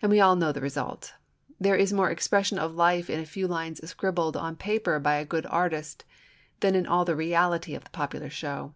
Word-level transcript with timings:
And 0.00 0.12
we 0.12 0.20
all 0.20 0.36
know 0.36 0.52
the 0.52 0.60
result. 0.60 1.14
There 1.58 1.74
is 1.74 1.92
more 1.92 2.12
expression 2.12 2.60
of 2.60 2.76
life 2.76 3.10
in 3.10 3.18
a 3.18 3.26
few 3.26 3.48
lines 3.48 3.80
scribbled 3.90 4.36
on 4.36 4.54
paper 4.54 5.00
by 5.00 5.16
a 5.16 5.24
good 5.24 5.46
artist 5.46 6.04
than 6.60 6.76
in 6.76 6.86
all 6.86 7.04
the 7.04 7.16
reality 7.16 7.74
of 7.74 7.82
the 7.82 7.90
popular 7.90 8.30
show. 8.30 8.74